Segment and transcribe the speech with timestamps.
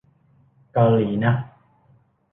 [0.73, 1.33] เกาหลีนะ